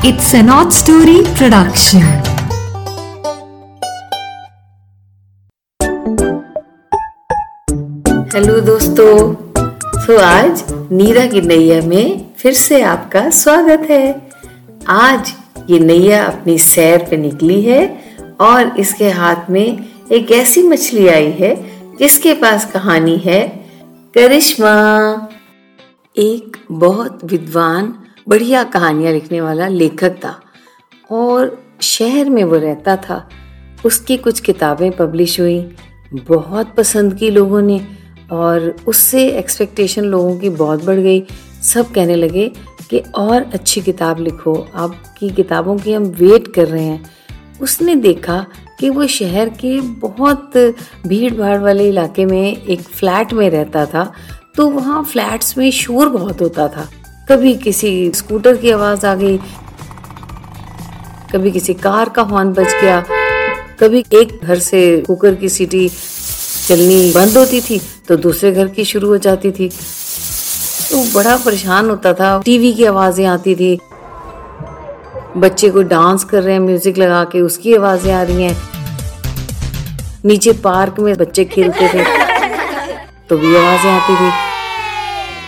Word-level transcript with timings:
It's 0.00 0.32
an 0.32 0.48
odd 0.48 0.72
story 0.72 1.24
production. 1.34 2.02
Hello 8.32 8.60
दोस्तों 8.60 9.34
तो 10.06 10.18
आज 10.18 10.64
नीरा 10.92 11.26
की 11.26 11.40
नैया 11.40 11.80
में 11.86 12.34
फिर 12.38 12.54
से 12.54 12.80
आपका 12.84 13.28
स्वागत 13.30 13.90
है 13.90 14.06
आज 14.98 15.34
ये 15.70 15.78
नैया 15.80 16.24
अपनी 16.26 16.58
सैर 16.58 17.06
पे 17.10 17.16
निकली 17.16 17.60
है 17.62 17.82
और 18.40 18.76
इसके 18.80 19.10
हाथ 19.12 19.50
में 19.50 19.66
एक 20.12 20.32
ऐसी 20.32 20.62
मछली 20.68 21.08
आई 21.08 21.30
है 21.40 21.54
जिसके 21.98 22.34
पास 22.42 22.72
कहानी 22.72 23.16
है 23.24 23.46
करिश्मा 24.14 24.76
एक 26.16 26.56
बहुत 26.70 27.24
विद्वान 27.24 27.94
बढ़िया 28.28 28.64
कहानियाँ 28.64 29.12
लिखने 29.12 29.40
वाला 29.40 29.68
लेखक 29.68 30.10
था 30.10 30.40
और 31.10 31.62
शहर 31.80 32.30
में 32.30 32.44
वो 32.44 32.56
रहता 32.56 32.96
था। 32.96 33.28
उसकी 33.84 34.16
कुछ 34.16 34.40
किताबें 34.40 34.92
पब्लिश 34.92 35.40
हुई। 35.40 35.76
बहुत 36.14 36.74
पसंद 36.74 37.14
की 37.14 37.30
लोगों 37.30 37.62
ने 37.62 37.86
और 38.32 38.76
उससे 38.86 39.28
एक्सपेक्टेशन 39.28 40.04
लोगों 40.04 40.38
की 40.38 40.50
बहुत 40.50 40.84
बढ़ 40.84 40.98
गई। 40.98 41.24
सब 41.62 41.92
कहने 41.92 42.16
लगे 42.16 42.52
कि 42.90 42.98
और 42.98 43.42
अच्छी 43.42 43.80
किताब 43.80 44.20
लिखो। 44.20 44.68
आपकी 44.74 45.30
किताबों 45.30 45.78
की 45.78 45.92
हम 45.92 46.02
वेट 46.02 46.54
कर 46.54 46.68
रहे 46.68 46.84
हैं। 46.84 47.10
उसने 47.60 47.94
देखा 47.94 48.46
कि 48.80 48.90
वो 48.90 49.06
शहर 49.06 49.48
के 49.48 49.80
बहुत 49.80 50.52
भीड़ 51.06 51.34
भाड़ 51.34 51.58
वाले 51.58 51.88
इलाके 51.88 52.24
में 52.24 52.62
एक 52.62 52.80
फ्लैट 52.80 53.32
में 53.32 53.50
रहता 53.50 53.86
था। 53.86 54.12
तो 54.56 54.70
वहाँ 54.70 55.04
फ्लैट्स 55.04 55.58
में 55.58 55.70
शोर 55.70 56.08
बहुत 56.08 56.40
होता 56.40 56.68
था। 56.68 56.88
कभी 57.28 57.54
किसी 57.56 57.90
स्कूटर 58.14 58.56
की 58.56 58.70
आवाज़ 58.70 59.06
आ 59.06 59.14
गई, 59.14 59.38
कभी 61.32 61.50
किसी 61.52 61.74
कार 61.76 62.08
का 62.08 62.22
हॉर्न 62.22 62.52
बज 62.52 62.74
गया, 62.82 63.00
कभी 63.80 64.04
एक 64.12 64.38
घर 64.44 64.58
से 64.60 64.80
कुकर 65.06 65.34
की 65.34 65.48
सीटी 65.48 65.88
चलनी 65.88 67.12
बंद 67.12 67.36
होती 67.38 67.60
थी 67.60 67.80
तो 68.08 68.16
दूसरे 68.18 68.52
घर 68.52 68.68
की 68.68 68.84
शुरू 68.84 69.08
हो 69.08 69.18
जाती 69.18 69.50
थी। 69.52 69.68
तो 69.68 71.04
बड़ा 71.14 71.36
परेशान 71.36 71.90
होता 71.90 72.12
था, 72.14 72.40
टीवी 72.44 72.72
की 72.72 72.84
आवाज़ें 72.86 73.26
आती 73.26 73.54
थी। 73.54 73.78
बच्चे 75.36 75.70
को 75.70 75.82
डांस 75.84 76.24
कर 76.24 76.42
रहे 76.42 76.54
हैं, 76.54 76.60
म्यूज़िक 76.60 76.98
लगा 76.98 77.22
के 77.32 77.40
उसकी 77.42 77.74
आवाज़ें 77.76 78.12
आ 78.12 78.22
रही 78.22 78.42
हैं। 78.42 78.56
नीचे 80.24 80.52
पार्क 80.64 81.00
में 81.00 81.16
बच्चे 81.16 81.44
खेलते 81.46 81.88
थे 81.88 82.04
तो 83.30 83.36
भी 83.38 83.56
आवाज़ें 83.56 83.90
आती 83.90 84.14
थी। 84.14 84.47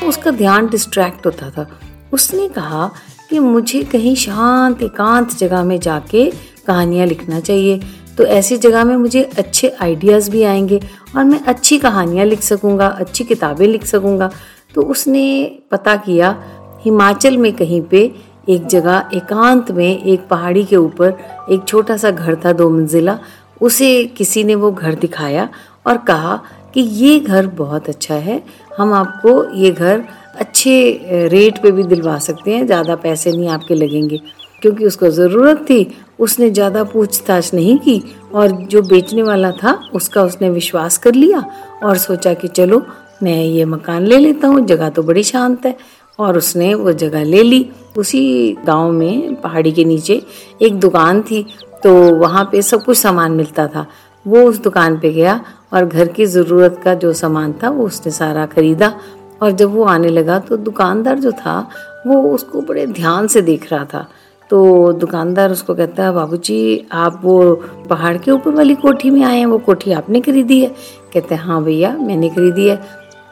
उसका 0.04 0.30
ध्यान 0.30 0.66
डिस्ट्रैक्ट 0.66 1.26
होता 1.26 1.50
था। 1.50 1.80
उसने 2.12 2.48
कहा 2.48 2.90
कि 3.30 3.38
मुझे 3.38 3.82
कहीं 3.82 4.14
शांत, 4.14 4.82
एकांत 4.82 5.36
जगह 5.36 5.64
में 5.64 5.80
जाके 5.80 6.32
कहानियाँ 6.66 7.06
लिखना 7.06 7.40
चाहिए। 7.40 7.80
तो 8.18 8.24
ऐसी 8.24 8.56
जगह 8.56 8.84
में 8.84 8.96
मुझे 8.96 9.22
अच्छे 9.22 9.76
आइडियाज़ 9.80 10.30
भी 10.30 10.42
आएँगे 10.42 10.80
और 11.16 11.24
मैं 11.24 11.40
अच्छी 11.44 11.78
कहानियाँ 11.78 12.26
लिख 12.26 12.40
सकूँगा, 12.40 12.86
अच्छी 12.86 13.24
किताबें 13.24 13.66
लिख 13.66 13.84
सकूँगा। 13.84 14.30
तो 14.74 14.82
उसने 14.82 15.58
पता 15.70 15.96
किया, 15.96 16.44
हिमाचल 16.80 17.36
में 17.36 17.52
कहीं 17.52 17.82
पे 17.82 18.14
एक 18.48 18.66
जगह, 18.66 19.10
एकांत 19.14 19.70
में 19.70 20.04
एक 20.04 20.28
पहाड़ी 20.28 20.64
के 20.64 20.76
ऊपर 20.76 21.18
एक 21.50 21.64
छोटा 21.68 21.96
सा 21.96 22.10
घर 22.10 22.36
था, 22.36 22.52
दो 22.52 22.70
मंजिला। 22.70 23.18
उसे 23.60 24.04
किसी 24.04 24.44
ने 24.44 24.54
वो 24.54 24.72
घर 24.72 24.94
दिखाया 24.94 25.48
और 25.86 25.96
कहा 25.96 26.40
कि 26.74 26.80
ये 26.80 27.20
घर 27.20 27.46
बहुत 27.46 27.88
अच्छा 27.88 28.14
है 28.14 28.42
हम 28.80 28.92
आपको 28.94 29.32
ये 29.54 29.70
घर 29.70 30.04
अच्छे 30.36 31.28
रेट 31.28 31.58
पे 31.62 31.70
भी 31.70 31.82
दिलवा 31.84 32.18
सकते 32.18 32.54
हैं, 32.54 32.66
ज़्यादा 32.66 32.94
पैसे 32.96 33.32
नहीं 33.32 33.48
आपके 33.48 33.74
लगेंगे। 33.74 34.20
क्योंकि 34.62 34.84
उसको 34.86 35.08
ज़रूरत 35.10 35.58
थी, 35.60 35.86
उसने 36.18 36.50
ज़्यादा 36.50 36.84
पूछताछ 36.84 37.52
नहीं 37.54 37.76
की 37.78 38.02
और 38.34 38.50
जो 38.50 38.82
बेचने 38.82 39.22
वाला 39.22 39.50
था, 39.52 39.72
उसका 39.94 40.22
उसने 40.22 40.50
विश्वास 40.50 40.98
कर 40.98 41.14
लिया 41.14 41.44
और 41.84 41.96
सोचा 41.98 42.34
कि 42.34 42.48
चलो, 42.48 42.82
मैं 43.22 43.42
ये 43.44 43.64
मकान 43.66 44.06
ले 44.06 44.18
लेता 44.18 44.48
हूँ, 44.48 44.66
जगह 44.66 44.90
तो 44.90 45.02
बड़ी 45.02 45.22
शांत 45.24 45.66
है। 45.66 45.76
और 46.18 46.36
उसने 46.38 46.72
वो 46.74 46.92
जगह 46.94 47.22
ले 47.24 47.42
ली। 47.42 47.66
उसी 47.98 48.56
गाँव 48.66 48.90
में, 48.92 49.34
पहाड़ी 49.34 49.72
के 49.72 49.84
नीचे 49.84 50.22
एक 50.62 50.78
दुकान 50.80 51.22
थी 51.22 51.42
तो 51.82 51.92
वहाँ 52.16 52.44
पे 52.52 52.62
सब 52.62 52.84
कुछ 52.84 52.98
सामान 52.98 53.32
मिलता 53.32 53.66
था। 53.66 53.86
वो 54.26 54.42
उस 54.42 54.58
दुकान 54.58 54.98
पे 55.00 55.12
गया 55.12 55.40
और 55.72 55.84
घर 55.84 56.08
की 56.08 56.26
ज़रूरत 56.26 56.80
का 56.84 56.94
जो 56.94 57.12
सामान 57.12 57.52
था, 57.52 57.68
वो 57.70 57.86
उसने 57.86 58.12
सारा 58.12 58.46
खरीदा। 58.46 59.00
और 59.42 59.50
जब 59.50 59.74
वो 59.74 59.84
आने 59.84 60.08
लगा 60.08 60.38
तो 60.38 60.56
दुकानदार 60.56 61.18
जो 61.18 61.32
था, 61.32 61.70
वो 62.06 62.22
उसको 62.22 62.60
बड़े 62.60 62.86
ध्यान 62.86 63.26
से 63.26 63.42
देख 63.42 63.72
रहा 63.72 63.84
था। 63.84 64.08
तो 64.50 64.92
दुकानदार 64.92 65.50
उसको 65.50 65.74
कहता 65.74 66.04
है 66.04 66.12
बाबू 66.12 66.36
जी 66.36 66.86
आप 66.92 67.20
वो 67.24 67.54
पहाड़ 67.90 68.16
के 68.18 68.30
ऊपर 68.30 68.50
वाली 68.50 68.74
कोठी 68.74 69.10
में 69.10 69.24
आए 69.24 69.38
हैं, 69.38 69.46
वो 69.46 69.58
कोठी 69.58 69.92
आपने 69.92 70.20
खरीदी 70.20 70.60
है? 70.60 70.68
कहते 71.14 71.34
हैं 71.34 71.42
हाँ 71.42 71.62
भैया, 71.64 71.96
मैंने 71.96 72.28
खरीदी 72.28 72.68
है। 72.68 72.76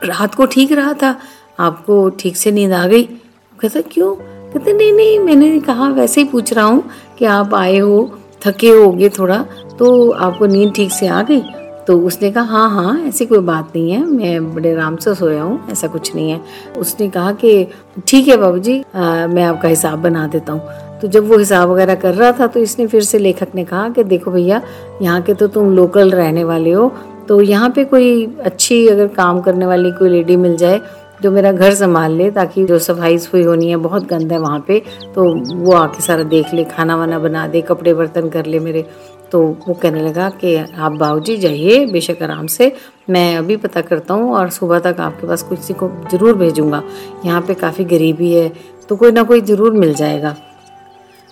रात 0.04 0.34
को 0.34 0.46
ठीक 0.46 0.72
रहा 0.72 0.92
था, 0.92 1.16
आपको 1.60 2.08
ठीक 2.10 2.36
से 2.36 2.52
नींद 2.52 2.72
आ 2.72 2.86
गई? 2.86 3.02
कहता 3.60 3.80
क्यों? 3.80 4.14
कहते 4.52 4.72
नहीं 4.72 4.92
नहीं, 4.92 5.18
मैंने 5.18 5.60
कहा, 5.60 5.88
वैसे 5.88 6.20
ही 6.20 6.28
पूछ 6.28 6.52
रहा 6.52 6.64
हूँ 6.64 6.84
कि 7.18 7.24
आप 7.24 7.54
आए 7.54 7.78
हो, 7.78 8.18
थके 8.46 8.70
होगे 8.70 9.08
थोड़ा 9.08 9.44
तो 9.78 10.10
आपको 10.10 10.46
नींद 10.46 10.72
ठीक 10.74 10.92
से 10.92 11.06
आ 11.06 11.22
गई? 11.22 11.42
तो 11.88 11.98
उसने 12.00 12.30
कहा 12.30 12.44
हाँ 12.44 12.70
हाँ 12.70 12.98
ऐसी 13.00 13.26
कोई 13.26 13.38
बात 13.40 13.72
नहीं 13.76 13.90
है, 13.90 14.04
मैं 14.06 14.54
बड़े 14.54 14.72
आराम 14.72 14.96
से 14.96 15.14
सोया 15.14 15.42
हूँ, 15.42 15.70
ऐसा 15.70 15.88
कुछ 15.88 16.14
नहीं 16.14 16.30
है। 16.30 16.40
उसने 16.78 17.08
कहा 17.10 17.32
कि, 17.34 17.66
ठीक 18.08 18.28
है 18.28 18.36
बाबू 18.36 18.58
जी 18.58 18.76
मैं 18.96 19.44
आपका 19.44 19.68
हिसाब 19.68 19.98
बना 19.98 20.26
देता 20.28 20.52
हूँ। 20.52 21.00
तो 21.00 21.08
जब 21.08 21.28
वो 21.28 21.38
हिसाब 21.38 21.70
वगैरह 21.70 21.94
कर 21.96 22.14
रहा 22.14 22.32
था 22.40 22.46
तो 22.46 22.60
इसने 22.60 22.86
फिर 22.86 23.02
से 23.02 23.18
लेखक 23.18 23.54
ने 23.54 23.64
कहा 23.64 23.88
कि, 23.88 24.04
देखो 24.04 24.30
भैया, 24.30 24.60
यहाँ 25.02 25.22
के 25.22 25.34
तो 25.34 25.48
तुम 25.48 25.74
लोकल 25.76 26.10
रहने 26.12 26.44
वाले 26.44 26.72
हो 26.72 26.92
तो 27.28 27.40
यहाँ 27.42 27.70
पे 27.70 27.84
कोई 27.86 28.24
अच्छी 28.40 28.86
अगर 28.88 29.08
काम 29.14 29.40
करने 29.40 29.66
वाली 29.66 29.90
कोई 29.92 30.08
लेडी 30.10 30.36
मिल 30.38 30.56
जाए, 30.56 30.80
जो 31.22 31.30
मेरा 31.30 31.52
घर 31.52 31.74
संभाल 31.74 32.12
ले, 32.12 32.30
ताकि 32.30 32.64
जो 32.66 32.78
सफ़ाई 32.78 33.18
सफ़ाई 33.18 33.42
होनी 33.44 33.68
है, 33.70 33.76
बहुत 33.78 34.06
गंदा 34.08 34.34
है 34.34 34.40
वहाँ 34.40 34.64
पे 34.68 34.82
तो 35.14 35.24
वो 35.54 35.72
आके 35.74 36.02
सारा 36.02 36.22
देख 36.24 36.54
ले 36.54 36.64
खाना 36.66 36.96
वाना 36.96 37.18
बना 37.18 37.46
दे, 37.48 37.62
कपड़े 37.62 37.94
बर्तन 37.94 38.28
कर 38.28 38.46
ले 38.46 38.58
मेरे। 38.60 38.86
तो 39.32 39.42
वो 39.66 39.74
कहने 39.74 40.02
लगा 40.02 40.28
कि 40.40 40.54
आप 40.56 40.92
बाबू 40.94 41.20
जी 41.20 41.36
जाइए, 41.36 41.84
बेशक 41.86 42.22
आराम 42.22 42.46
से। 42.48 42.72
मैं 43.10 43.36
अभी 43.36 43.56
पता 43.58 43.80
करता 43.82 44.14
हूँ 44.14 44.34
और 44.34 44.50
सुबह 44.50 44.78
तक 44.80 45.00
आपके 45.00 45.26
पास 45.26 45.42
किसी 45.44 45.74
को 45.74 45.90
ज़रूर 46.12 46.34
भेजूँगा। 46.38 46.82
यहाँ 47.24 47.40
पे 47.42 47.54
काफ़ी 47.56 47.84
गरीबी 47.86 48.32
है 48.32 48.48
तो 48.88 48.96
कोई 48.96 49.12
ना 49.12 49.22
कोई 49.22 49.40
ज़रूर 49.42 49.72
मिल 49.74 49.94
जाएगा। 49.94 50.36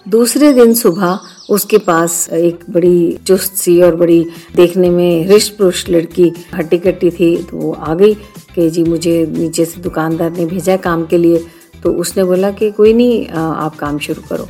दूसरे 0.06 0.52
दिन 0.52 0.74
सुबह 0.74 1.18
उसके 1.50 1.78
पास 1.80 2.28
एक 2.32 2.64
बड़ी 2.70 3.18
चुस्त 3.26 3.54
सी 3.54 3.80
और 3.82 3.96
बड़ी 3.96 4.22
देखने 4.56 4.90
में 4.90 5.26
हृष्ट 5.28 5.56
पुरुष 5.58 5.88
लड़की 5.88 6.32
हट्टी 6.54 6.78
कट्टी 6.78 7.10
थी 7.10 7.36
तो 7.42 7.56
वो 7.56 7.72
आ 7.72 7.94
गई 7.94 8.14
कि 8.54 8.68
जी 8.70 8.84
मुझे 8.84 9.24
नीचे 9.28 9.64
से 9.64 9.80
दुकानदार 9.80 10.30
ने 10.30 10.46
भेजा 10.46 10.76
काम 10.78 11.04
के 11.06 11.18
लिए। 11.18 11.44
तो 11.82 11.92
उसने 11.94 12.24
बोला 12.24 12.50
कि 12.50 12.70
कोई 12.70 12.92
नहीं, 12.92 13.26
आप 13.28 13.76
काम 13.76 13.98
शुरू 13.98 14.22
करो। 14.28 14.48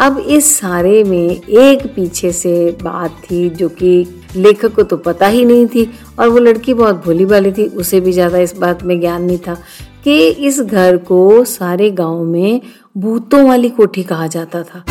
अब 0.00 0.18
इस 0.18 0.54
सारे 0.58 1.02
में 1.04 1.28
एक 1.28 1.86
पीछे 1.94 2.30
से 2.32 2.52
बात 2.82 3.16
थी 3.24 3.48
जो 3.50 3.68
कि 3.68 4.22
लेखक 4.36 4.74
को 4.74 4.82
तो 4.82 4.96
पता 4.96 5.26
ही 5.26 5.44
नहीं 5.44 5.66
थी 5.66 5.84
और 6.18 6.28
वो 6.28 6.38
लड़की 6.38 6.74
बहुत 6.74 7.04
भोली 7.04 7.24
वाली 7.24 7.52
थी, 7.52 7.66
उसे 7.66 8.00
भी 8.00 8.12
ज़्यादा 8.12 8.38
इस 8.38 8.56
बात 8.56 8.82
में 8.82 8.98
ज्ञान 9.00 9.22
नहीं 9.22 9.38
था 9.38 9.54
कि 10.04 10.28
इस 10.28 10.60
घर 10.60 10.96
को 10.96 11.44
सारे 11.44 11.90
गाँव 11.90 12.24
में 12.24 12.60
भूतों 12.96 13.46
वाली 13.48 13.68
कोठी 13.70 14.02
कहा 14.02 14.26
जाता 14.26 14.62
था। 14.62 14.84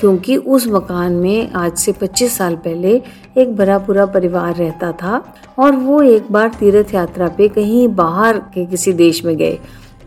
क्योंकि 0.00 0.36
उस 0.36 0.66
मकान 0.68 1.12
में 1.12 1.52
आज 1.52 1.76
से 1.78 1.92
25 1.92 2.36
साल 2.36 2.56
पहले 2.56 3.00
एक 3.38 3.54
बड़ा 3.56 3.78
पूरा 3.78 4.06
परिवार 4.06 4.54
रहता 4.56 4.92
था 4.92 5.24
और 5.58 5.76
वो 5.76 6.02
एक 6.02 6.32
बार 6.32 6.48
तीर्थ 6.60 6.94
यात्रा 6.94 7.28
पे 7.28 7.48
कहीं 7.48 7.86
बाहर 7.94 8.38
के 8.54 8.64
किसी 8.66 8.92
देश 8.92 9.24
में 9.24 9.36
गए। 9.36 9.58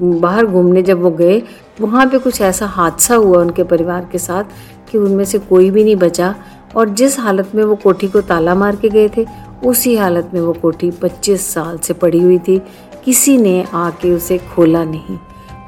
बाहर 0.01 0.45
घूमने 0.45 0.81
जब 0.81 1.01
वो 1.01 1.11
गए, 1.11 1.43
वहाँ 1.81 2.05
पे 2.05 2.17
कुछ 2.17 2.41
ऐसा 2.41 2.65
हादसा 2.65 3.15
हुआ 3.15 3.37
उनके 3.37 3.63
परिवार 3.63 4.07
के 4.11 4.17
साथ 4.17 4.43
कि 4.91 4.97
उनमें 4.97 5.25
से 5.25 5.39
कोई 5.39 5.71
भी 5.71 5.83
नहीं 5.83 5.95
बचा 5.95 6.35
और 6.75 6.89
जिस 6.89 7.19
हालत 7.19 7.51
में 7.55 7.63
वो 7.63 7.75
कोठी 7.75 8.07
को 8.07 8.21
ताला 8.21 8.55
मार 8.55 8.75
के 8.75 8.89
गए 8.89 9.09
थे, 9.17 9.25
उसी 9.65 9.95
हालत 9.95 10.31
में 10.33 10.41
वो 10.41 10.53
कोठी 10.53 10.91
25 10.91 11.53
साल 11.53 11.77
से 11.77 11.93
पड़ी 11.93 12.19
हुई 12.19 12.37
थी। 12.37 12.61
किसी 13.05 13.37
ने 13.37 13.65
आके 13.73 14.13
उसे 14.13 14.37
खोला 14.37 14.83
नहीं। 14.83 15.17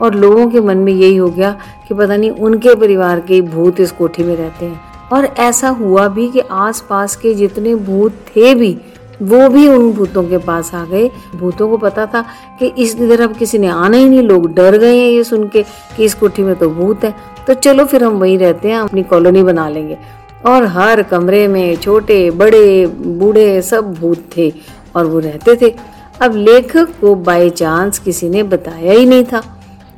और 0.01 0.15
लोगों 0.15 0.49
के 0.49 0.59
मन 0.59 0.77
में 0.77 0.93
यही 0.93 1.15
हो 1.15 1.29
गया 1.29 1.57
कि 1.87 1.93
पता 1.93 2.17
नहीं 2.17 2.31
उनके 2.31 2.75
परिवार 2.75 3.19
के 3.19 3.41
भूत 3.41 3.79
इस 3.79 3.91
कोठी 3.91 4.23
में 4.23 4.35
रहते 4.35 4.65
हैं। 4.65 4.81
और 5.13 5.25
ऐसा 5.25 5.69
हुआ 5.69 6.07
भी 6.07 6.27
कि 6.27 6.39
आसपास 6.39 7.15
के 7.15 7.33
जितने 7.33 7.75
भूत 7.75 8.11
थे 8.11 8.55
भी 8.55 8.77
वो 9.21 9.49
भी 9.49 9.67
उन 9.67 9.91
भूतों 9.91 10.23
के 10.23 10.37
पास 10.37 10.73
आ 10.73 10.85
गए। 10.85 11.11
भूतों 11.35 11.69
को 11.69 11.77
पता 11.77 12.05
था 12.05 12.21
कि 12.59 12.65
इस 12.67 13.01
अब 13.01 13.33
किसी 13.33 13.57
ने 13.57 13.67
आना 13.67 13.97
ही 13.97 14.09
नहीं। 14.09 14.21
लोग 14.21 14.53
डर 14.53 14.77
गए 14.77 14.97
हैं 14.97 15.09
ये 15.09 15.23
सुन 15.23 15.47
के 15.47 15.63
कि 15.63 16.05
इस 16.05 16.13
कोठी 16.13 16.43
में 16.43 16.55
तो 16.55 16.69
भूत 16.69 17.03
है। 17.03 17.15
तो 17.47 17.53
चलो 17.53 17.85
फिर 17.85 18.03
हम 18.03 18.13
वहीं 18.13 18.37
रहते 18.37 18.69
हैं, 18.69 18.77
अपनी 18.77 19.03
कॉलोनी 19.03 19.43
बना 19.43 19.69
लेंगे। 19.69 19.97
और 20.45 20.63
हर 20.63 21.03
कमरे 21.03 21.47
में 21.47 21.75
छोटे, 21.75 22.31
बड़े, 22.31 22.87
बूढ़े 22.87 23.61
सब 23.61 23.93
भूत 23.93 24.23
थे 24.37 24.53
और 24.95 25.05
वो 25.05 25.19
रहते 25.19 25.55
थे। 25.55 25.75
अब 26.21 26.35
लेखक 26.35 26.87
को 27.01 27.15
बाय 27.15 27.49
चांस 27.49 27.99
किसी 27.99 28.29
ने 28.29 28.43
बताया 28.43 28.93
ही 28.93 29.05
नहीं 29.05 29.23
था। 29.23 29.43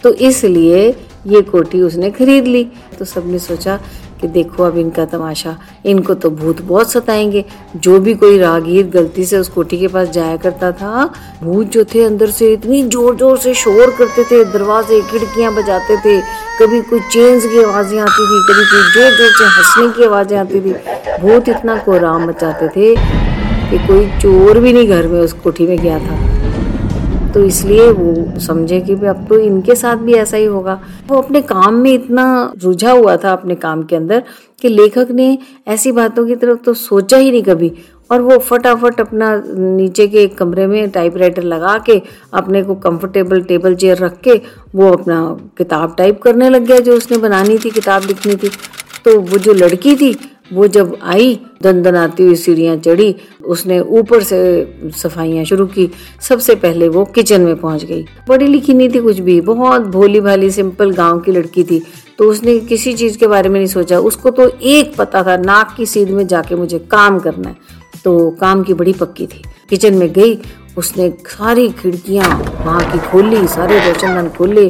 तो 0.04 0.14
इसलिए 0.14 0.96
ये 1.28 1.42
कोठी 1.42 1.82
उसने 1.82 2.10
खरीद 2.12 2.48
ली। 2.48 2.68
तो 3.00 3.06
सबने 3.06 3.40
सोचा 3.40 3.80
कि 4.22 4.28
देखो 4.28 4.64
अब 4.64 4.78
इनका 4.78 5.06
तमाशा, 5.06 5.56
इनको 5.86 6.14
तो 6.14 6.30
भूत 6.32 6.62
बहुत 6.62 6.92
सताएँगे। 6.92 7.44
जो 7.78 8.00
भी 8.00 8.14
कोई 8.16 8.38
राहगीर 8.38 8.88
गलती 8.90 9.26
से 9.26 9.38
उस 9.38 9.50
कोठी 9.50 9.78
के 9.78 9.88
पास 9.88 10.10
जाया 10.10 10.38
करता 10.38 10.72
था, 10.72 11.06
भूत 11.44 11.68
जो 11.68 11.84
थे 11.86 12.04
अंदर 12.04 12.30
से 12.30 12.52
इतनी 12.54 12.82
ज़ोर 12.84 13.16
ज़ोर 13.16 13.38
से 13.38 13.54
शोर 13.54 13.96
करते 13.98 14.24
थे, 14.24 14.44
दरवाजे, 14.54 15.02
खिड़कियाँ 15.02 15.54
बजाते 15.56 15.98
थे, 15.98 16.20
कभी 16.60 16.82
कोई 16.82 17.00
चेंज 17.00 17.46
की 17.46 17.64
आवाज़ें 17.64 18.00
आती 18.00 18.26
थी, 18.26 18.40
कभी 18.48 18.66
कोई 18.66 18.82
ज़ोर 18.94 19.18
ज़ोर 19.18 19.32
से 19.32 19.46
हंसने 19.46 19.88
की 19.94 20.06
आवाज़ें 20.06 20.38
आती 20.38 20.62
थी। 20.62 20.74
भूत 21.22 21.50
इतना 21.50 21.78
कोराम 21.78 22.28
मचाते 22.30 22.68
थे 22.68 22.96
कि 23.72 23.88
कोई 23.88 24.06
चोर 24.20 24.60
भी 24.60 24.74
नहीं 24.74 24.88
घर 24.88 25.08
में 25.08 25.20
उस 25.20 25.34
कोठी 25.34 25.68
में 25.68 25.78
गया 25.78 26.00
था। 26.00 26.41
तो 27.34 27.44
इसलिए 27.46 27.90
वो 27.92 28.40
समझे 28.40 28.80
कि 28.82 28.94
अब 28.94 29.26
तो 29.30 29.38
इनके 29.40 29.76
साथ 29.76 29.98
भी 29.98 30.14
ऐसा 30.14 30.38
ही 30.38 30.46
होगा। 30.46 30.80
वो 31.08 31.22
अपने 31.22 31.42
काम 31.42 31.74
में 31.74 31.92
इतना 31.94 32.54
रुझा 32.64 32.92
हुआ 32.92 33.16
था 33.18 33.32
अपने 33.34 33.56
काम 33.56 33.84
के 33.84 33.96
अंदर 33.96 34.24
कि 34.62 34.70
लेखक 34.70 35.08
ने 35.12 35.38
ऐसी 35.68 35.92
बातों 35.92 36.26
की 36.28 36.36
तरफ़ 36.36 36.60
तो 36.60 36.74
सोचा 36.74 37.18
ही 37.18 37.32
नहीं 37.32 37.44
कभी। 37.44 37.72
और 38.10 38.22
वो 38.22 38.38
फटाफट 38.38 39.00
अपना 39.02 39.30
नीचे 39.48 40.08
के 40.08 40.24
एक 40.24 40.38
कमरे 40.38 40.66
में 40.68 40.90
टाइपराइटर 40.90 41.44
लगा 41.44 41.78
के, 41.78 42.02
अपने 42.34 42.64
को 42.64 42.76
कंफर्टेबल 42.76 43.42
टेबल 43.42 43.76
चेयर 43.76 43.98
रख 43.98 44.20
के, 44.20 44.36
वो 44.76 44.92
अपना 44.92 45.22
किताब 45.58 45.96
टाइप 45.98 46.22
करने 46.22 46.50
लग 46.50 46.66
गया 46.66 46.80
जो 46.80 46.96
उसने 46.98 47.18
बनानी 47.18 47.58
थी, 47.58 47.70
किताब 47.70 48.04
लिखनी 48.04 48.36
थी। 48.36 48.50
तो 49.06 49.20
वो 49.20 49.38
जो 49.38 49.54
लड़की 49.54 49.96
थी, 49.96 50.18
वो 50.54 50.68
जब 50.68 50.98
आई, 51.04 51.40
दंदनाती 51.62 52.24
हुई 52.24 52.36
सीढ़ियाँ 52.36 52.78
चढ़ी, 52.78 53.16
उसने 53.46 53.80
ऊपर 53.80 54.24
से 54.24 54.74
सफाइयाँ 54.86 55.46
शुरू 55.46 55.66
की। 55.66 55.90
सबसे 56.22 56.56
पहले 56.56 56.88
वो 56.88 57.06
किचन 57.06 57.42
में 57.42 57.56
पहुँच 57.56 57.84
गई। 57.84 58.06
पढ़ी 58.28 58.48
लिखी 58.48 58.74
नहीं 58.74 58.90
थी 58.90 59.00
कुछ 59.00 59.20
भी। 59.20 59.42
बहुत 59.42 59.82
भोली 59.82 60.22
भाली 60.22 60.52
सिंपल 60.52 60.92
गाँव 60.92 61.20
की 61.20 61.32
लड़की 61.32 61.64
थी। 61.64 61.84
तो 62.18 62.32
उसने 62.32 62.60
किसी 62.60 62.94
चीज़ 62.94 63.18
के 63.18 63.28
बारे 63.28 63.50
में 63.50 63.60
नहीं 63.60 63.68
सोचा। 63.68 64.00
उसको 64.00 64.30
तो 64.30 64.50
एक 64.50 64.96
पता 64.96 65.24
था, 65.24 65.38
नाक 65.38 65.74
की 65.78 65.86
सीध 65.86 66.10
में 66.10 66.28
जाके 66.28 66.56
मुझे 66.56 66.80
काम 66.80 67.20
करना 67.20 67.50
है। 67.50 67.56
तो 68.04 68.30
काम 68.30 68.64
की 68.64 68.74
बड़ी 68.74 68.94
पक्की 68.94 69.28
थी। 69.28 69.42
किचन 69.70 69.94
में 69.94 70.14
गई, 70.14 70.40
उसने 70.78 71.14
सारी 71.28 71.70
खिड़कियाँ 71.70 72.30
वहाँ 72.66 72.92
की 72.92 73.00
खोली, 73.00 73.48
सारे 73.48 73.80
रोशनदान 73.80 74.30
खोले, 74.30 74.70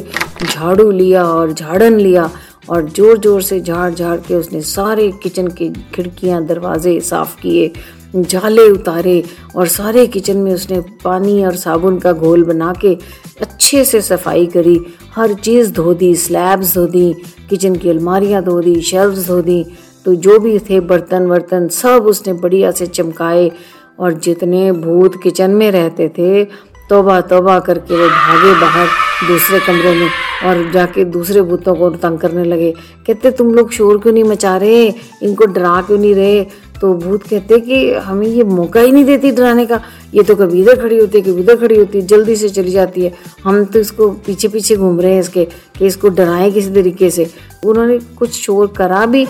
झाड़ू 0.54 0.90
लिया 0.90 1.24
और 1.24 1.52
झाड़न 1.52 1.96
लिया। 1.96 2.30
और 2.64 2.88
ज़ोर 2.88 3.18
ज़ोर 3.18 3.42
से 3.42 3.60
झाड़ 3.60 3.92
झाड़ 3.92 4.18
के 4.18 4.34
उसने 4.34 4.60
सारे 4.62 5.10
किचन 5.22 5.48
के 5.48 5.68
खिड़कियाँ, 5.94 6.44
दरवाजे 6.46 7.00
साफ़ 7.00 7.36
किए, 7.40 7.72
जाले 8.14 8.68
उतारे 8.70 9.22
और 9.56 9.66
सारे 9.68 10.06
किचन 10.06 10.36
में 10.36 10.52
उसने 10.54 10.80
पानी 11.04 11.44
और 11.44 11.56
साबुन 11.56 11.98
का 11.98 12.12
घोल 12.12 12.42
बना 12.44 12.72
के 12.80 12.94
अच्छे 13.40 13.84
से 13.84 14.00
सफ़ाई 14.02 14.46
करी। 14.46 14.78
हर 15.14 15.34
चीज़ 15.34 15.72
धो 15.72 15.94
दी 15.94 16.14
स्लैब्स 16.16 16.74
धो 16.74 16.86
दी, 16.86 17.12
किचन 17.50 17.76
की 17.76 17.90
अलमारियाँ 17.90 18.42
धो 18.44 18.60
दी 18.60 18.80
शेल्फ्स 18.82 19.26
धो 19.26 19.40
दी 19.42 19.64
तो 20.04 20.14
जो 20.16 20.38
भी 20.38 20.58
थे 20.60 20.80
बर्तन 20.82 21.26
वर्तन 21.26 21.68
सब 21.70 22.06
उसने 22.06 22.32
बढ़िया 22.34 22.70
से 22.70 22.86
चमकाए 22.88 23.50
और 23.98 24.12
जितने 24.14 24.70
भूत 24.72 25.22
किचन 25.22 25.50
में 25.50 25.70
रहते 25.70 26.08
थे 26.08 26.44
तोबा 26.90 27.20
तोबा 27.22 27.58
करके 27.60 27.96
वो 27.96 28.08
भागे 28.08 28.54
बाहर। 28.60 28.88
दूसरे 29.28 29.60
कमरे 29.60 29.94
में 29.94 30.08
और 30.44 30.70
जाके 30.72 31.04
दूसरे 31.04 31.42
भूतों 31.42 31.74
को 31.74 31.90
तंग 31.90 32.18
करने 32.18 32.44
लगे। 32.44 32.74
कहते, 33.06 33.30
तुम 33.30 33.54
लोग 33.54 33.72
शोर 33.72 33.98
क्यों 33.98 34.12
नहीं 34.12 34.24
मचा 34.24 34.56
रहे? 34.56 34.94
इनको 35.22 35.46
डरा 35.46 35.82
क्यों 35.82 35.98
नहीं 35.98 36.14
रहे? 36.14 36.44
तो 36.80 36.94
भूत 36.94 37.22
कहते 37.22 37.58
कि, 37.60 37.92
हमें 37.92 38.26
ये 38.26 38.44
मौका 38.44 38.80
ही 38.80 38.92
नहीं 38.92 39.04
देती 39.04 39.30
डराने 39.30 39.66
का। 39.66 39.80
ये 40.14 40.22
तो 40.22 40.34
कभी 40.36 40.60
इधर 40.60 40.80
खड़ी 40.80 40.98
होती 40.98 41.18
है, 41.18 41.24
कभी 41.24 41.42
उधर 41.42 41.56
खड़ी 41.56 41.78
होती 41.78 42.00
है, 42.00 42.06
जल्दी 42.06 42.36
से 42.36 42.48
चली 42.48 42.70
जाती 42.70 43.04
है। 43.04 43.12
हम 43.44 43.64
तो 43.64 43.78
इसको 43.78 44.10
पीछे 44.10 44.48
पीछे 44.48 44.76
घूम 44.76 45.00
रहे 45.00 45.12
हैं 45.12 45.20
इसके, 45.20 45.44
कि 45.78 45.86
इसको 45.86 46.08
डराएँ 46.08 46.50
किसी 46.52 46.70
तरीके 46.70 47.10
से। 47.10 47.30
उन्होंने 47.66 47.98
कुछ 47.98 48.30
शोर 48.30 48.66
करा 48.66 49.06
भी 49.06 49.26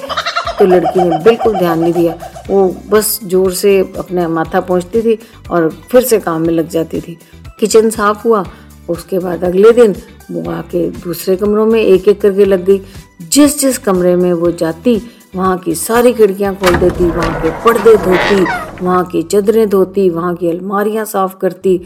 तो 0.58 0.66
लड़की 0.66 1.00
ने 1.00 1.18
बिल्कुल 1.18 1.58
ध्यान 1.58 1.78
नहीं 1.80 1.92
दिया। 1.92 2.16
वो 2.50 2.76
बस 2.90 3.18
ज़ोर 3.24 3.52
से 3.52 3.78
अपने 3.98 4.26
माथा 4.26 4.60
पहुँचती 4.60 5.02
थी 5.02 5.18
और 5.50 5.68
फिर 5.90 6.02
से 6.02 6.18
काम 6.20 6.42
में 6.42 6.52
लग 6.54 6.68
जाती 6.68 7.00
थी। 7.00 7.18
किचन 7.58 7.90
साफ़ 7.90 8.22
हुआ 8.24 8.44
उसके 8.92 9.18
बाद 9.18 9.44
अगले 9.44 9.72
दिन 9.72 9.94
वो 10.30 10.50
आके 10.50 10.88
दूसरे 10.90 11.36
कमरों 11.36 11.66
में 11.66 11.80
एक 11.82 12.08
एक 12.08 12.20
करके 12.20 12.44
लग 12.44 12.64
गई। 12.64 12.80
जिस 13.28 13.60
जिस 13.60 13.78
कमरे 13.78 14.16
में 14.16 14.32
वो 14.32 14.50
जाती, 14.50 15.00
वहाँ 15.36 15.58
की 15.58 15.74
सारी 15.74 16.12
खिड़कियाँ 16.12 16.54
खोल 16.54 16.76
देती, 16.76 17.04
वहाँ 17.04 17.42
के 17.42 17.50
पर्दे 17.64 17.96
धोती, 17.96 18.44
वहाँ 18.84 19.04
की 19.04 19.22
चदरें 19.22 19.68
धोती, 19.68 20.08
वहाँ 20.10 20.34
की 20.34 20.50
अलमारियाँ 20.50 21.04
साफ़ 21.04 21.36
करती 21.36 21.80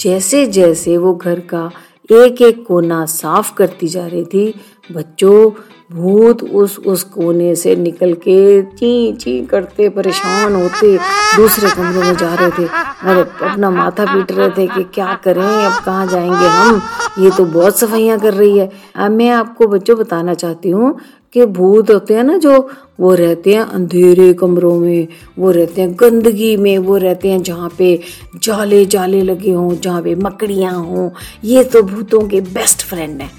जैसे 0.00 0.46
जैसे 0.46 0.96
वो 0.96 1.14
घर 1.14 1.40
का 1.40 1.70
एक 2.10 2.42
एक 2.42 2.64
कोना 2.66 3.04
साफ़ 3.06 3.54
करती 3.54 3.88
जा 3.88 4.06
रही 4.06 4.24
थी। 4.24 4.54
बच्चों, 4.92 5.50
भूत 5.92 6.42
उस 6.42 6.78
उस 6.78 7.02
कोने 7.02 7.54
से 7.54 7.74
निकल 7.76 8.12
के 8.14 8.62
ची 8.62 9.12
ची 9.12 9.40
करते, 9.46 9.88
परेशान 9.88 10.54
होते, 10.54 10.96
दूसरे 11.36 11.70
कमरे 11.70 12.06
में 12.06 12.16
जा 12.16 12.34
रहे 12.34 12.50
थे। 12.50 12.64
और 13.08 13.16
अपना 13.42 13.70
माथा 13.70 14.04
पीट 14.04 14.32
रहे 14.32 14.48
थे 14.48 14.66
कि 14.66 14.84
क्या 14.84 15.14
करें, 15.24 15.42
अब 15.42 15.84
कहाँ 15.84 16.06
जाएँगे 16.06 16.46
हम? 16.46 16.80
ये 17.18 17.30
तो 17.30 17.44
बहुत 17.44 17.78
सफाइयाँ 17.78 18.18
कर 18.18 18.34
रही 18.34 18.58
है। 18.58 19.08
मैं 19.08 19.30
आपको 19.30 19.66
बच्चों 19.66 19.98
बताना 19.98 20.34
चाहती 20.34 20.70
हूँ 20.70 20.98
कि 21.32 21.46
भूत 21.46 21.90
होते 21.90 22.14
हैं 22.14 22.24
ना 22.24 22.38
जो, 22.38 22.70
वो 23.00 23.14
रहते 23.14 23.54
हैं 23.54 23.60
अंधेरे 23.60 24.32
कमरों 24.32 24.78
में, 24.80 25.08
वो 25.38 25.50
रहते 25.50 25.80
हैं 25.80 25.96
गंदगी 26.00 26.56
में, 26.56 26.78
वो 26.78 26.96
रहते 26.96 27.28
हैं 27.28 27.42
जहाँ 27.42 27.74
पे 27.78 28.00
जाले 28.42 28.86
जाले 28.86 29.22
लगे 29.22 29.52
हों, 29.52 29.76
जहाँ 29.76 30.02
पे 30.02 30.14
मकड़ियाँ 30.14 30.72
हों। 30.72 31.10
ये 31.44 31.64
तो 31.64 31.82
भूतों 31.82 32.28
के 32.28 32.40
बेस्ट 32.40 32.82
फ्रेंड 32.82 33.20
हैं। 33.20 33.30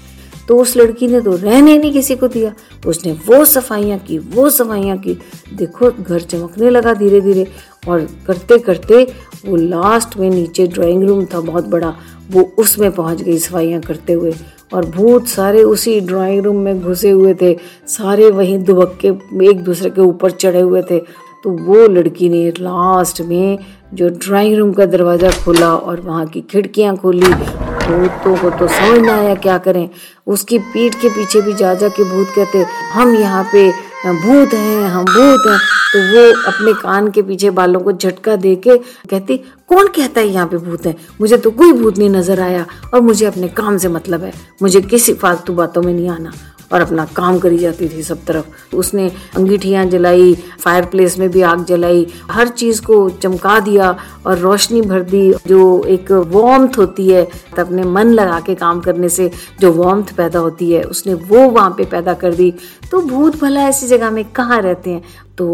तो 0.48 0.56
उस 0.58 0.76
लड़की 0.76 1.08
ने 1.08 1.20
तो 1.20 1.36
रहने 1.36 1.78
नहीं 1.78 1.92
किसी 1.92 2.16
को 2.16 2.28
दिया। 2.28 2.54
उसने 2.86 3.12
वो 3.12 3.44
सफाइयाँ 3.44 3.98
की, 3.98 4.18
वो 4.18 4.50
सफाइयाँ 4.50 4.96
की। 4.98 5.18
देखो, 5.54 5.90
घर 5.90 6.20
चमकने 6.20 6.70
लगा 6.70 6.94
धीरे 6.94 7.20
धीरे 7.20 7.46
और 7.88 8.08
करते 8.26 8.58
करते 8.58 9.12
वो 9.46 9.56
लास्ट 9.56 10.16
में 10.16 10.30
नीचे 10.30 10.66
ड्राइंग 10.66 11.04
रूम 11.04 11.24
था 11.24 11.40
बहुत 11.40 11.66
बड़ा, 11.66 11.96
वो 12.30 12.42
उसमें 12.58 12.92
पहुँच 12.92 13.22
गई 13.22 13.38
सफाइयाँ 13.38 13.80
करते 13.80 14.12
हुए। 14.12 14.34
और 14.72 14.86
भूत 14.86 15.26
सारे 15.28 15.62
उसी 15.64 16.00
ड्राइंग 16.00 16.44
रूम 16.44 16.56
में 16.56 16.80
घुसे 16.80 17.10
हुए 17.10 17.34
थे। 17.42 17.56
सारे 17.88 18.30
वहीं 18.30 18.58
दुबक 18.64 18.98
के 19.00 19.08
एक 19.46 19.62
दूसरे 19.64 19.90
के 19.90 20.00
ऊपर 20.00 20.30
चढ़े 20.32 20.60
हुए 20.60 20.82
थे। 20.82 20.98
तो 21.44 21.50
वो 21.58 21.86
लड़की 21.88 22.28
ने 22.28 22.48
लास्ट 22.50 23.20
में 23.20 23.58
जो 23.94 24.08
ड्राइंग 24.08 24.56
रूम 24.56 24.72
का 24.72 24.86
दरवाज़ा 24.86 25.30
खोला 25.44 25.74
और 25.74 26.00
वहाँ 26.00 26.26
की 26.26 26.40
खिड़कियाँ 26.50 26.96
खोली। 26.96 27.20
भूतों 27.20 28.36
को 28.36 28.50
तो 28.50 28.66
समझ 28.68 28.98
ना 28.98 29.14
आया 29.14 29.34
क्या 29.36 29.56
करें। 29.58 29.88
उसकी 30.26 30.58
पीठ 30.58 30.94
के 30.94 31.08
पीछे 31.08 31.40
भी 31.40 31.52
जा 31.54 31.74
जा 31.74 31.88
के 31.88 32.04
भूत 32.04 32.26
कहते, 32.36 32.64
हम 32.92 33.14
यहाँ 33.14 33.44
पे 33.52 33.70
भूत 34.02 34.54
हैं, 34.54 34.82
हम 34.82 35.04
भूत 35.04 35.46
हैं। 35.46 35.58
तो 35.92 35.98
वो 35.98 36.42
अपने 36.46 36.72
कान 36.72 37.10
के 37.10 37.22
पीछे 37.22 37.50
बालों 37.50 37.80
को 37.80 37.92
झटका 37.92 38.36
दे 38.36 38.54
के 38.56 38.76
कहती, 38.78 39.36
कौन 39.68 39.86
कहता 39.86 40.20
है 40.20 40.28
यहाँ 40.28 40.46
पे 40.46 40.56
भूत 40.56 40.86
है? 40.86 40.96
मुझे 41.20 41.36
तो 41.36 41.50
कोई 41.50 41.72
भूत 41.72 41.98
नहीं 41.98 42.10
नज़र 42.10 42.40
आया 42.40 42.66
और 42.94 43.00
मुझे 43.00 43.26
अपने 43.26 43.48
काम 43.48 43.78
से 43.78 43.88
मतलब 43.88 44.24
है। 44.24 44.32
मुझे 44.62 44.80
किसी 44.80 45.14
फालतू 45.14 45.52
बातों 45.52 45.82
में 45.82 45.92
नहीं 45.94 46.08
आना। 46.08 46.32
और 46.72 46.80
अपना 46.80 47.04
काम 47.04 47.38
करी 47.38 47.58
जाती 47.58 47.88
थी 47.88 48.02
सब 48.02 48.24
तरफ़। 48.24 48.76
उसने 48.76 49.08
अंगीठियाँ 49.36 49.84
जलाई 49.86 50.34
फायर 50.34 50.84
प्लेस 50.84 51.18
में 51.18 51.30
भी 51.30 51.42
आग 51.42 51.64
जलाई, 51.64 52.06
हर 52.30 52.48
चीज़ 52.48 52.82
को 52.82 53.10
चमका 53.10 53.58
दिया 53.60 53.96
और 54.26 54.38
रोशनी 54.38 54.82
भर 54.82 55.02
दी। 55.02 55.32
जो 55.46 55.84
एक 55.84 56.12
वॉम्थ 56.12 56.78
होती 56.78 57.08
है 57.08 57.24
अपने 57.58 57.82
मन 57.82 58.12
लगा 58.12 58.40
के 58.40 58.54
काम 58.54 58.80
करने 58.80 59.08
से 59.08 59.30
जो 59.60 59.72
वॉम्थ 59.72 60.14
पैदा 60.16 60.38
होती 60.38 60.70
है, 60.72 60.82
उसने 60.82 61.14
वो 61.14 61.48
वहाँ 61.48 61.70
पे 61.70 61.84
पैदा 61.84 62.14
कर 62.14 62.34
दी। 62.34 62.54
तो 62.90 63.00
भूत 63.00 63.40
भला 63.40 63.60
ऐसी 63.60 63.86
जगह 63.86 64.10
में 64.10 64.24
कहाँ 64.24 64.60
रहते 64.62 64.90
हैं? 64.90 65.02
तो 65.40 65.46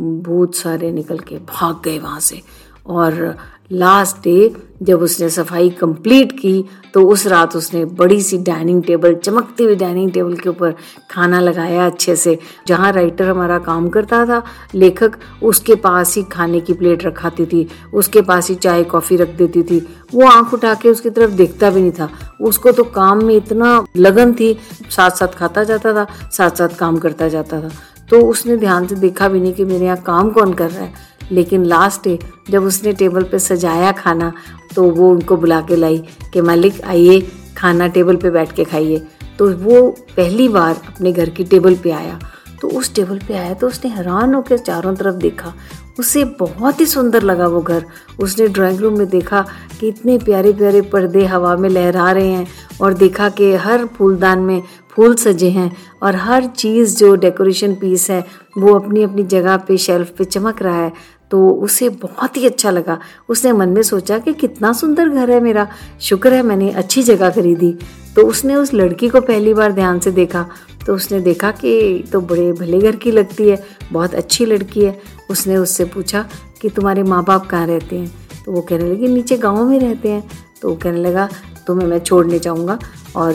भूत 0.00 0.54
सारे 0.54 0.90
निकल 0.92 1.18
के 1.20 1.38
भाग 1.48 1.80
गए 1.84 1.98
वहाँ 1.98 2.20
से। 2.20 2.40
और 2.86 3.36
लास्ट 3.72 4.16
डे 4.16 4.54
जब 4.82 5.02
उसने 5.02 5.28
सफ़ाई 5.30 5.68
कंप्लीट 5.70 6.32
की 6.32 6.64
तो 6.94 7.02
उस 7.08 7.26
रात 7.26 7.54
उसने 7.56 7.84
बड़ी 8.00 8.20
सी 8.22 8.38
डाइनिंग 8.38 8.82
टेबल 8.84 9.14
चमकती 9.14 9.64
हुई 9.64 9.76
डाइनिंग 9.76 10.10
टेबल 10.12 10.34
के 10.36 10.48
ऊपर 10.48 10.74
खाना 11.10 11.40
लगाया 11.40 11.86
अच्छे 11.86 12.16
से, 12.16 12.38
जहाँ 12.66 12.90
राइटर 12.92 13.28
हमारा 13.28 13.58
काम 13.58 13.88
करता 13.88 14.24
था, 14.26 14.42
लेखक 14.74 15.18
उसके 15.42 15.74
पास 15.76 16.14
ही 16.16 16.22
खाने 16.22 16.60
की 16.60 16.72
प्लेट 16.72 17.04
रखाती 17.04 17.46
थी, 17.46 17.66
उसके 17.94 18.22
पास 18.22 18.48
ही 18.48 18.54
चाय 18.56 18.84
कॉफ़ी 18.84 19.16
रख 19.16 19.28
देती 19.28 19.62
थी। 19.62 19.78
वो 20.14 20.26
आँख 20.28 20.54
उठा 20.54 20.74
के 20.74 20.90
उसकी 20.90 21.10
तरफ़ 21.10 21.30
देखता 21.32 21.70
भी 21.70 21.80
नहीं 21.80 21.92
था। 21.92 22.08
उसको 22.40 22.72
तो 22.72 22.84
काम 22.84 23.24
में 23.24 23.34
इतना 23.36 23.84
लगन 23.96 24.34
थी 24.34 24.56
साथ 24.90 25.10
साथ 25.10 25.38
खाता 25.38 25.64
जाता 25.64 25.92
था 25.94 26.06
साथ 26.30 26.50
साथ 26.50 26.76
काम 26.78 26.98
करता 26.98 27.28
जाता 27.28 27.60
था। 27.60 27.70
तो 28.10 28.20
उसने 28.20 28.56
ध्यान 28.56 28.86
से 28.86 28.94
देखा 28.94 29.28
भी 29.28 29.40
नहीं 29.40 29.52
कि 29.54 29.64
मेरे 29.64 29.84
यहाँ 29.84 29.96
काम 29.96 30.30
कौन 30.30 30.52
कर 30.52 30.70
रहा 30.70 30.84
है। 30.84 30.92
लेकिन 31.32 31.64
लास्ट 31.64 32.04
डे 32.04 32.18
जब 32.50 32.64
उसने 32.64 32.92
टेबल 32.92 33.22
पे 33.22 33.38
सजाया 33.38 33.92
खाना 33.92 34.32
तो 34.74 34.90
वो 34.90 35.10
उनको 35.10 35.36
बुला 35.36 35.60
के 35.60 35.76
लाई 35.76 35.98
कि, 36.32 36.40
मालिक, 36.40 36.80
आइए, 36.82 37.20
खाना 37.56 37.88
टेबल 37.88 38.16
पे 38.16 38.30
बैठ 38.30 38.52
के 38.52 38.64
खाइए। 38.64 39.06
तो 39.38 39.52
वो 39.52 39.90
पहली 40.16 40.48
बार 40.48 40.80
अपने 40.88 41.12
घर 41.12 41.30
की 41.30 41.44
टेबल 41.44 41.74
पे 41.74 41.90
आया। 41.90 42.18
तो 42.60 42.68
उस 42.68 42.94
टेबल 42.94 43.18
पे 43.18 43.34
आया 43.34 43.54
तो 43.54 43.66
उसने 43.66 43.90
हैरान 43.90 44.34
होकर 44.34 44.58
चारों 44.58 44.94
तरफ़ 44.94 45.14
देखा। 45.14 45.52
उसे 45.98 46.24
बहुत 46.24 46.80
ही 46.80 46.86
सुंदर 46.86 47.22
लगा 47.22 47.46
वो 47.46 47.60
घर। 47.60 47.84
उसने 48.20 48.48
ड्राइंग 48.48 48.80
रूम 48.80 48.98
में 48.98 49.08
देखा 49.08 49.46
कि 49.80 49.88
इतने 49.88 50.18
प्यारे 50.18 50.52
प्यारे 50.52 50.80
पर्दे 50.80 51.26
हवा 51.26 51.56
में 51.56 51.68
लहरा 51.68 52.12
रहे 52.12 52.28
हैं 52.28 52.46
और 52.80 52.94
देखा 52.94 53.28
कि 53.28 53.54
हर 53.54 53.86
फूलदान 53.86 54.38
में 54.38 54.62
फूल 54.90 55.14
सजे 55.14 55.48
हैं 55.48 55.76
और 56.02 56.16
हर 56.16 56.46
चीज़ 56.46 56.96
जो 56.96 57.16
डेकोरेशन 57.16 57.74
पीस 57.74 58.10
है, 58.10 58.26
वो 58.58 58.74
अपनी 58.74 59.02
अपनी 59.02 59.22
जगह 59.22 59.56
पे 59.56 59.76
शेल्फ 59.76 60.10
पे 60.10 60.24
चमक 60.24 60.62
रहा 60.62 60.82
है। 60.84 60.92
तो 61.30 61.50
उसे 61.50 61.88
बहुत 61.88 62.36
ही 62.36 62.46
अच्छा 62.46 62.70
लगा। 62.70 62.98
उसने 63.28 63.52
मन 63.52 63.68
में 63.68 63.82
सोचा 63.82 64.18
कि 64.18 64.32
कितना 64.32 64.72
सुंदर 64.72 65.08
घर 65.08 65.30
है 65.30 65.40
मेरा। 65.40 65.68
शुक्र 66.00 66.32
है 66.32 66.42
मैंने 66.42 66.70
अच्छी 66.70 67.02
जगह 67.02 67.30
खरीदी। 67.30 67.78
तो 68.16 68.22
उसने 68.22 68.54
उस 68.54 68.74
लड़की 68.74 69.08
को 69.08 69.20
पहली 69.20 69.54
बार 69.54 69.72
ध्यान 69.72 69.98
से 69.98 70.10
देखा। 70.10 70.46
तो 70.86 70.94
उसने 70.94 71.20
देखा 71.20 71.50
कि 71.50 72.04
तो 72.12 72.20
बड़े 72.20 72.52
भले 72.52 72.80
घर 72.80 72.96
की 72.96 73.10
लगती 73.10 73.48
है, 73.48 73.62
बहुत 73.92 74.14
अच्छी 74.14 74.46
लड़की 74.46 74.84
है। 74.84 75.00
उसने 75.30 75.56
उससे 75.56 75.84
पूछा 75.84 76.24
कि 76.62 76.68
तुम्हारे 76.68 77.02
माँ 77.02 77.24
बाप 77.24 77.46
कहाँ 77.46 77.66
रहते 77.66 77.96
हैं? 77.96 78.12
तो 78.44 78.52
वो 78.52 78.60
कहने 78.60 78.90
लगी, 78.92 79.08
नीचे 79.08 79.36
गाँव 79.36 79.64
में 79.64 79.78
रहते 79.80 80.08
हैं। 80.08 80.30
तो 80.62 80.68
वो 80.68 80.76
कहने 80.76 81.00
लगा, 81.00 81.28
तुम्हें 81.66 81.88
मैं 81.88 81.98
छोड़ने 81.98 82.38
जाऊँगा 82.38 82.78
और 83.16 83.32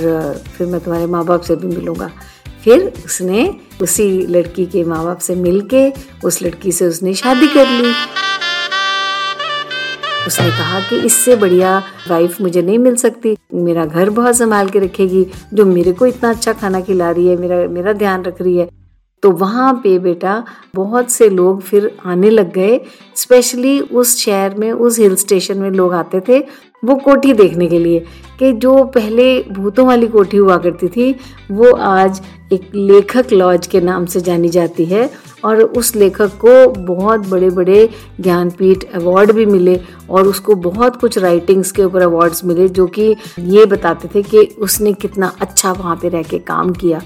फिर 0.58 0.68
मैं 0.68 0.79
तुम्हारे 0.82 1.06
माँ 1.06 1.25
बाप 1.25 1.41
से 1.41 1.56
भी 1.56 1.68
मिलूँगा। 1.68 2.12
फिर 2.63 2.91
उसने 3.06 3.56
उसी 3.82 4.10
लड़की 4.27 4.65
के 4.65 4.84
माँ 4.84 5.03
बाप 5.06 5.20
से 5.20 5.36
मिल 5.36 5.62
के 5.74 5.91
उस 6.24 6.41
लड़की 6.41 6.72
से 6.72 6.88
उसने 6.88 7.13
शादी 7.13 7.48
कर 7.48 7.68
ली। 7.68 7.94
उसने 10.29 10.50
कहा 10.50 10.79
कि 10.79 11.00
इससे 11.00 11.36
बढ़िया 11.36 11.83
वाइफ 12.09 12.41
मुझे 12.41 12.62
नहीं 12.62 12.77
मिल 12.77 12.95
सकती। 12.95 13.38
मेरा 13.53 13.86
घर 13.86 14.09
बहुत 14.09 14.36
संभाल 14.36 14.69
के 14.69 14.79
रखेगी। 14.79 15.27
जो 15.53 15.65
मेरे 15.65 15.91
को 15.91 16.05
इतना 16.05 16.29
अच्छा 16.29 16.53
खाना 16.53 16.81
खिला 16.81 17.12
रही 17.12 17.27
है, 17.27 17.38
मेरा 17.38 17.67
मेरा 17.69 17.93
ध्यान 17.93 18.24
रख 18.24 18.41
रही 18.41 18.57
है। 18.57 18.69
तो 19.24 19.31
वहाँ 19.31 19.74
पे 19.74 20.00
बेटा 20.00 20.43
बहुत 20.75 21.12
से 21.12 21.29
लोग 21.29 21.62
फिर 21.62 21.98
आने 22.05 22.29
लग 22.29 22.53
गए। 22.53 22.81
स्पेशली 23.15 23.79
उस 23.79 24.17
शहर 24.25 24.55
में, 24.55 24.71
उस 24.71 25.00
हिल 25.00 25.15
स्टेशन 25.15 25.57
में 25.57 25.71
लोग 25.71 25.93
आते 25.93 26.19
थे 26.19 26.69
वो 26.86 26.95
कोठी 26.95 27.33
देखने 27.33 27.67
के 27.67 27.79
लिए। 27.79 28.05
कि 28.39 28.53
जो 28.53 28.83
पहले 28.83 29.43
भूतों 29.43 29.88
वाली 29.88 30.07
कोठी 30.07 30.38
हुआ 30.38 30.57
करती 30.57 30.88
थी, 30.88 31.15
वो 31.51 31.71
आज 31.71 32.21
एक 32.53 32.62
लेखक 32.75 33.25
लॉज 33.33 33.67
के 33.67 33.81
नाम 33.81 34.05
से 34.05 34.21
जानी 34.21 34.50
जाती 34.50 34.86
है। 34.86 35.09
और 35.46 35.62
उस 35.62 35.96
लेखक 35.96 36.38
को 36.38 36.69
बहुत 36.69 37.27
बड़े 37.27 37.50
बड़े 37.50 37.89
ज्ञानपीठ 38.22 38.84
अवार्ड 38.96 39.31
भी 39.31 39.46
मिले 39.46 39.79
और 40.10 40.27
उसको 40.27 40.55
बहुत 40.55 40.96
कुछ 40.96 41.17
राइटिंग्स 41.17 41.72
के 41.72 41.84
ऊपर 41.84 42.01
अवार्ड्स 42.01 42.43
मिले 42.46 42.67
जो 42.69 42.88
कि 42.88 43.15
ये 43.39 43.65
बताते 43.65 44.10
थे 44.15 44.24
कि 44.24 44.43
उसने 44.60 44.93
कितना 44.93 45.31
अच्छा 45.41 45.72
वहाँ 45.72 45.96
पे 45.96 46.10
रह 46.10 46.24
के 46.24 46.39
काम 46.39 46.74
किया। 46.74 47.01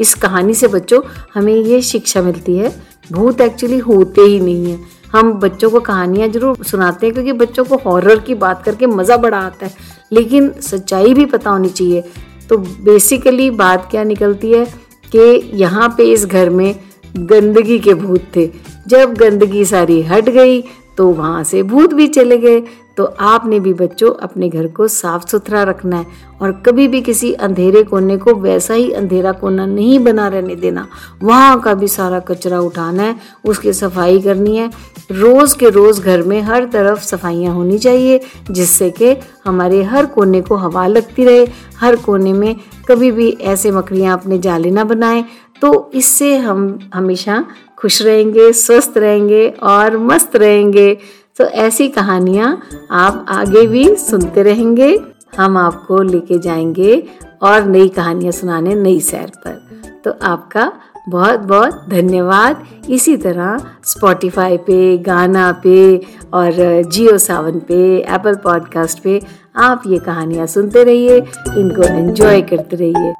इस 0.00 0.14
कहानी 0.14 0.54
से 0.54 0.68
बच्चों, 0.68 1.02
हमें 1.34 1.54
ये 1.54 1.80
शिक्षा 1.82 2.22
मिलती 2.22 2.56
है, 2.56 2.74
भूत 3.12 3.40
एक्चुअली 3.40 3.78
होते 3.78 4.20
ही 4.20 4.40
नहीं 4.40 4.72
है। 4.72 4.78
हम 5.12 5.32
बच्चों 5.32 5.70
को 5.70 5.80
कहानियाँ 5.80 6.28
ज़रूर 6.28 6.64
सुनाते 6.64 7.06
हैं 7.06 7.12
क्योंकि 7.14 7.32
बच्चों 7.32 7.64
को 7.64 7.76
हॉरर 7.76 8.18
की 8.18 8.34
बात 8.34 8.62
करके 8.64 8.86
मज़ा 8.86 9.16
बड़ा 9.16 9.38
आता 9.38 9.66
है। 9.66 9.72
लेकिन 10.12 10.52
सच्चाई 10.60 11.14
भी 11.14 11.24
पता 11.24 11.50
होनी 11.50 11.68
चाहिए। 11.68 12.04
तो 12.48 12.56
बेसिकली 12.56 13.50
बात 13.50 13.88
क्या 13.90 14.04
निकलती 14.04 14.52
है 14.52 14.64
कि 15.12 15.50
यहाँ 15.54 15.88
पे 15.98 16.04
इस 16.12 16.24
घर 16.26 16.50
में 16.50 16.74
गंदगी 17.16 17.78
के 17.78 17.94
भूत 17.94 18.26
थे। 18.36 18.50
जब 18.88 19.14
गंदगी 19.14 19.64
सारी 19.64 20.02
हट 20.02 20.28
गई 20.28 20.62
तो 20.98 21.06
वहाँ 21.08 21.42
से 21.44 21.62
भूत 21.62 21.92
भी 21.94 22.06
चले 22.08 22.36
गए। 22.38 22.62
तो 22.96 23.04
आपने 23.04 23.58
भी 23.60 23.72
बच्चों 23.74 24.10
अपने 24.14 24.48
घर 24.48 24.66
को 24.66 24.86
साफ़ 24.88 25.26
सुथरा 25.26 25.62
रखना 25.62 25.96
है 25.96 26.06
और 26.42 26.52
कभी 26.66 26.86
भी 26.88 27.00
किसी 27.00 27.32
अंधेरे 27.34 27.82
कोने 27.82 28.16
को 28.16 28.34
वैसा 28.34 28.74
ही 28.74 28.90
अंधेरा 28.92 29.32
कोना 29.32 29.66
नहीं 29.66 29.98
बना 29.98 30.26
रहने 30.28 30.54
देना। 30.54 30.86
वहाँ 31.22 31.60
का 31.60 31.74
भी 31.74 31.88
सारा 31.88 32.18
कचरा 32.20 32.60
उठाना 32.60 33.02
है, 33.02 33.16
उसकी 33.44 33.72
सफ़ाई 33.72 34.20
करनी 34.20 34.56
है। 34.56 34.70
रोज़ 35.12 35.56
के 35.58 35.70
रोज़ 35.70 36.02
घर 36.02 36.22
में 36.22 36.40
हर 36.42 36.64
तरफ़ 36.64 37.00
सफाइयाँ 37.00 37.54
होनी 37.54 37.78
चाहिए, 37.78 38.20
जिससे 38.50 38.90
कि 38.92 39.16
हमारे 39.46 39.82
हर 39.82 40.06
कोने 40.06 40.40
को 40.40 40.56
हवा 40.56 40.86
लगती 40.86 41.24
रहे। 41.24 41.46
हर 41.76 41.96
कोने 41.96 42.32
में 42.32 42.56
कभी 42.88 43.10
भी 43.10 43.30
ऐसे 43.30 43.70
मकड़ियाँ 43.70 44.18
अपने 44.18 44.38
जाले 44.38 44.70
ना 44.70 44.84
बनाएँ। 44.84 45.24
तो 45.62 45.90
इससे 45.94 46.36
हम 46.36 46.90
हमेशा 46.94 47.44
खुश 47.78 48.02
रहेंगे, 48.02 48.52
स्वस्थ 48.52 48.92
रहेंगे 48.96 49.48
और 49.62 49.98
मस्त 49.98 50.36
रहेंगे। 50.36 50.98
तो 51.38 51.44
ऐसी 51.44 51.88
कहानियाँ 51.88 52.60
आप 52.90 53.26
आगे 53.28 53.66
भी 53.66 53.96
सुनते 53.96 54.42
रहेंगे। 54.42 54.98
हम 55.38 55.56
आपको 55.56 56.02
लेके 56.02 56.38
जाएँगे 56.38 57.08
और 57.42 57.64
नई 57.64 57.88
कहानियाँ 57.88 58.32
सुनाने 58.32 58.74
नई 58.74 59.00
सैर 59.00 59.32
पर। 59.36 59.82
तो 60.04 60.14
आपका 60.22 60.72
बहुत 61.08 61.40
बहुत 61.40 61.84
धन्यवाद। 61.88 62.64
इसी 62.90 63.16
तरह 63.16 63.58
स्पॉटिफाई 63.84 64.56
पे 64.56 64.98
गाना 64.98 65.52
पे 65.52 65.96
और 66.34 66.82
जियो 66.82 67.18
सावन 67.18 67.58
पे 67.58 67.98
एप्पल 67.98 68.34
पॉडकास्ट 68.34 69.02
पे 69.02 69.20
आप 69.56 69.82
ये 69.86 69.98
कहानियाँ 69.98 70.46
सुनते 70.46 70.84
रहिए। 70.84 71.16
इनको 71.58 71.82
एंजॉय 71.82 72.42
करते 72.42 72.76
रहिए। 72.76 73.12